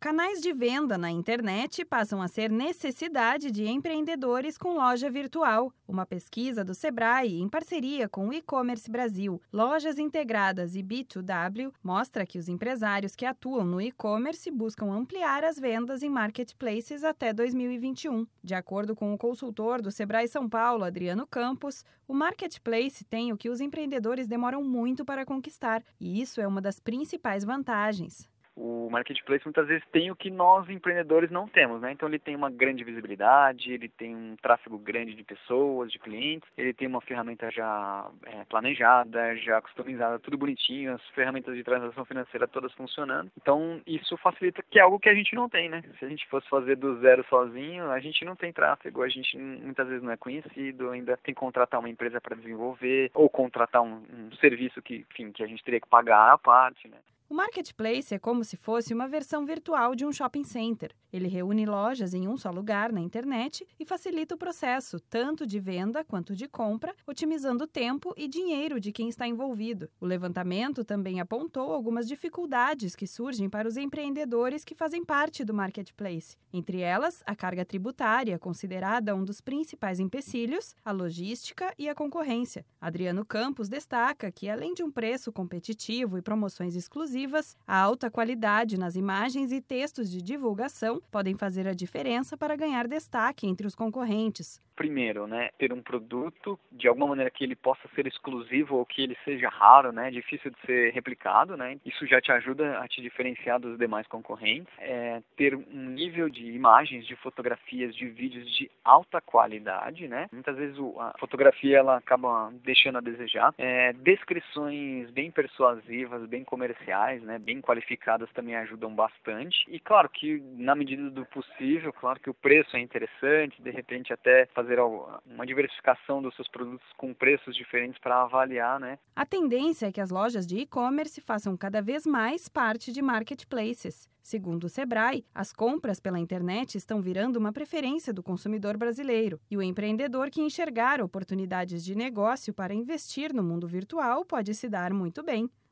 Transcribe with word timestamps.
Canais 0.00 0.40
de 0.40 0.52
venda 0.52 0.96
na 0.96 1.10
internet 1.10 1.84
passam 1.84 2.22
a 2.22 2.28
ser 2.28 2.52
necessidade 2.52 3.50
de 3.50 3.66
empreendedores 3.66 4.56
com 4.56 4.74
loja 4.74 5.10
virtual. 5.10 5.72
Uma 5.88 6.06
pesquisa 6.06 6.64
do 6.64 6.72
Sebrae, 6.72 7.40
em 7.40 7.48
parceria 7.48 8.08
com 8.08 8.28
o 8.28 8.32
E-Commerce 8.32 8.88
Brasil, 8.88 9.42
Lojas 9.52 9.98
Integradas 9.98 10.76
e 10.76 10.84
B2W, 10.84 11.72
mostra 11.82 12.24
que 12.24 12.38
os 12.38 12.48
empresários 12.48 13.16
que 13.16 13.26
atuam 13.26 13.64
no 13.64 13.80
e-commerce 13.80 14.48
buscam 14.52 14.86
ampliar 14.86 15.42
as 15.42 15.58
vendas 15.58 16.00
em 16.04 16.08
marketplaces 16.08 17.02
até 17.02 17.32
2021. 17.32 18.24
De 18.40 18.54
acordo 18.54 18.94
com 18.94 19.12
o 19.12 19.18
consultor 19.18 19.82
do 19.82 19.90
Sebrae 19.90 20.28
São 20.28 20.48
Paulo, 20.48 20.84
Adriano 20.84 21.26
Campos, 21.26 21.84
o 22.06 22.14
marketplace 22.14 23.04
tem 23.04 23.32
o 23.32 23.36
que 23.36 23.50
os 23.50 23.60
empreendedores 23.60 24.28
demoram 24.28 24.62
muito 24.62 25.04
para 25.04 25.26
conquistar, 25.26 25.82
e 25.98 26.20
isso 26.20 26.40
é 26.40 26.46
uma 26.46 26.60
das 26.60 26.78
principais 26.78 27.42
vantagens 27.42 28.28
o 28.58 28.88
marketplace 28.90 29.44
muitas 29.44 29.68
vezes 29.68 29.84
tem 29.92 30.10
o 30.10 30.16
que 30.16 30.30
nós 30.30 30.68
empreendedores 30.68 31.30
não 31.30 31.46
temos, 31.46 31.80
né? 31.80 31.92
Então 31.92 32.08
ele 32.08 32.18
tem 32.18 32.34
uma 32.34 32.50
grande 32.50 32.82
visibilidade, 32.82 33.72
ele 33.72 33.88
tem 33.88 34.14
um 34.14 34.36
tráfego 34.36 34.76
grande 34.78 35.14
de 35.14 35.22
pessoas, 35.22 35.92
de 35.92 35.98
clientes, 35.98 36.48
ele 36.56 36.72
tem 36.72 36.88
uma 36.88 37.00
ferramenta 37.00 37.50
já 37.50 38.10
é, 38.26 38.44
planejada, 38.44 39.36
já 39.36 39.60
customizada, 39.62 40.18
tudo 40.18 40.36
bonitinho, 40.36 40.94
as 40.94 41.08
ferramentas 41.10 41.54
de 41.54 41.62
transação 41.62 42.04
financeira 42.04 42.48
todas 42.48 42.72
funcionando. 42.72 43.30
Então 43.40 43.80
isso 43.86 44.16
facilita, 44.16 44.62
que 44.68 44.78
é 44.78 44.82
algo 44.82 44.98
que 44.98 45.08
a 45.08 45.14
gente 45.14 45.34
não 45.34 45.48
tem, 45.48 45.68
né? 45.68 45.82
Se 45.98 46.04
a 46.04 46.08
gente 46.08 46.26
fosse 46.28 46.48
fazer 46.48 46.76
do 46.76 46.98
zero 47.00 47.24
sozinho, 47.28 47.90
a 47.90 48.00
gente 48.00 48.24
não 48.24 48.34
tem 48.34 48.52
tráfego, 48.52 49.02
a 49.02 49.08
gente 49.08 49.38
muitas 49.38 49.86
vezes 49.86 50.02
não 50.02 50.12
é 50.12 50.16
conhecido, 50.16 50.90
ainda 50.90 51.16
tem 51.18 51.34
que 51.34 51.40
contratar 51.40 51.78
uma 51.78 51.88
empresa 51.88 52.20
para 52.20 52.36
desenvolver 52.36 53.10
ou 53.14 53.28
contratar 53.30 53.82
um, 53.82 54.02
um 54.12 54.32
serviço 54.40 54.82
que, 54.82 55.06
enfim, 55.10 55.30
que 55.30 55.42
a 55.42 55.46
gente 55.46 55.62
teria 55.62 55.80
que 55.80 55.88
pagar 55.88 56.32
a 56.32 56.38
parte, 56.38 56.88
né? 56.88 56.98
O 57.30 57.34
marketplace 57.34 58.14
é 58.14 58.18
como 58.18 58.42
se 58.42 58.56
fosse 58.56 58.94
uma 58.94 59.06
versão 59.06 59.44
virtual 59.44 59.94
de 59.94 60.06
um 60.06 60.10
shopping 60.10 60.44
center. 60.44 60.94
Ele 61.12 61.28
reúne 61.28 61.66
lojas 61.66 62.14
em 62.14 62.26
um 62.26 62.38
só 62.38 62.50
lugar 62.50 62.90
na 62.90 63.02
internet 63.02 63.66
e 63.78 63.84
facilita 63.84 64.34
o 64.34 64.38
processo 64.38 64.98
tanto 64.98 65.46
de 65.46 65.60
venda 65.60 66.02
quanto 66.02 66.34
de 66.34 66.48
compra, 66.48 66.94
otimizando 67.06 67.66
tempo 67.66 68.14
e 68.16 68.26
dinheiro 68.26 68.80
de 68.80 68.92
quem 68.92 69.10
está 69.10 69.26
envolvido. 69.26 69.90
O 70.00 70.06
levantamento 70.06 70.82
também 70.84 71.20
apontou 71.20 71.70
algumas 71.70 72.08
dificuldades 72.08 72.96
que 72.96 73.06
surgem 73.06 73.48
para 73.48 73.68
os 73.68 73.76
empreendedores 73.76 74.64
que 74.64 74.74
fazem 74.74 75.04
parte 75.04 75.44
do 75.44 75.52
marketplace. 75.52 76.36
Entre 76.50 76.80
elas, 76.80 77.22
a 77.26 77.36
carga 77.36 77.64
tributária, 77.64 78.38
considerada 78.38 79.14
um 79.14 79.22
dos 79.22 79.42
principais 79.42 80.00
empecilhos, 80.00 80.74
a 80.82 80.92
logística 80.92 81.74
e 81.78 81.90
a 81.90 81.94
concorrência. 81.94 82.64
Adriano 82.80 83.24
Campos 83.24 83.68
destaca 83.68 84.32
que, 84.32 84.48
além 84.48 84.72
de 84.72 84.82
um 84.82 84.90
preço 84.90 85.30
competitivo 85.30 86.16
e 86.16 86.22
promoções 86.22 86.74
exclusivas, 86.74 87.17
exclusivas, 87.18 87.56
a 87.66 87.76
alta 87.76 88.10
qualidade 88.10 88.78
nas 88.78 88.94
imagens 88.94 89.50
e 89.50 89.60
textos 89.60 90.10
de 90.10 90.22
divulgação 90.22 91.00
podem 91.10 91.36
fazer 91.36 91.66
a 91.66 91.74
diferença 91.74 92.36
para 92.36 92.56
ganhar 92.56 92.86
destaque 92.86 93.46
entre 93.46 93.66
os 93.66 93.74
concorrentes. 93.74 94.60
Primeiro, 94.76 95.26
né, 95.26 95.48
ter 95.58 95.72
um 95.72 95.82
produto 95.82 96.56
de 96.70 96.86
alguma 96.86 97.08
maneira 97.08 97.32
que 97.32 97.42
ele 97.42 97.56
possa 97.56 97.88
ser 97.96 98.06
exclusivo 98.06 98.76
ou 98.76 98.86
que 98.86 99.02
ele 99.02 99.16
seja 99.24 99.48
raro, 99.48 99.90
né, 99.90 100.08
difícil 100.08 100.52
de 100.52 100.60
ser 100.64 100.92
replicado, 100.92 101.56
né. 101.56 101.80
Isso 101.84 102.06
já 102.06 102.20
te 102.20 102.30
ajuda 102.30 102.78
a 102.78 102.86
te 102.86 103.02
diferenciar 103.02 103.58
dos 103.58 103.76
demais 103.76 104.06
concorrentes. 104.06 104.72
É, 104.78 105.20
ter 105.36 105.56
um 105.56 105.90
nível 105.90 106.28
de 106.28 106.52
imagens, 106.52 107.04
de 107.08 107.16
fotografias, 107.16 107.92
de 107.96 108.06
vídeos 108.06 108.48
de 108.56 108.70
alta 108.84 109.20
qualidade, 109.20 110.06
né. 110.06 110.28
Muitas 110.32 110.56
vezes 110.56 110.78
a 111.00 111.12
fotografia 111.18 111.78
ela 111.78 111.96
acaba 111.96 112.52
deixando 112.62 112.98
a 112.98 113.00
desejar. 113.00 113.52
É, 113.58 113.92
descrições 113.94 115.10
bem 115.10 115.32
persuasivas, 115.32 116.24
bem 116.28 116.44
comerciais 116.44 116.68
profissionais, 117.08 117.22
né, 117.22 117.38
bem 117.38 117.60
qualificadas 117.60 118.30
também 118.32 118.56
ajudam 118.56 118.94
bastante. 118.94 119.56
E 119.68 119.80
claro 119.80 120.08
que 120.08 120.40
na 120.56 120.74
medida 120.74 121.10
do 121.10 121.24
possível, 121.26 121.92
claro 121.92 122.20
que 122.20 122.30
o 122.30 122.34
preço 122.34 122.76
é 122.76 122.80
interessante, 122.80 123.62
de 123.62 123.70
repente 123.70 124.12
até 124.12 124.46
fazer 124.54 124.78
uma 124.80 125.46
diversificação 125.46 126.20
dos 126.20 126.34
seus 126.34 126.48
produtos 126.48 126.86
com 126.96 127.14
preços 127.14 127.56
diferentes 127.56 127.98
para 128.00 128.22
avaliar, 128.22 128.78
né? 128.78 128.98
A 129.16 129.24
tendência 129.24 129.86
é 129.86 129.92
que 129.92 130.00
as 130.00 130.10
lojas 130.10 130.46
de 130.46 130.58
e-commerce 130.58 131.20
façam 131.20 131.56
cada 131.56 131.80
vez 131.80 132.06
mais 132.06 132.48
parte 132.48 132.92
de 132.92 133.00
marketplaces. 133.00 134.08
Segundo 134.22 134.64
o 134.64 134.68
Sebrae, 134.68 135.24
as 135.34 135.52
compras 135.52 135.98
pela 135.98 136.18
internet 136.18 136.76
estão 136.76 137.00
virando 137.00 137.36
uma 137.36 137.52
preferência 137.52 138.12
do 138.12 138.22
consumidor 138.22 138.76
brasileiro, 138.76 139.40
e 139.50 139.56
o 139.56 139.62
empreendedor 139.62 140.28
que 140.28 140.42
enxergar 140.42 141.00
oportunidades 141.00 141.82
de 141.82 141.94
negócio 141.94 142.52
para 142.52 142.74
investir 142.74 143.32
no 143.32 143.42
mundo 143.42 143.66
virtual 143.66 144.26
pode 144.26 144.54
se 144.54 144.68
dar 144.68 144.92
muito 144.92 145.22
bem. 145.22 145.48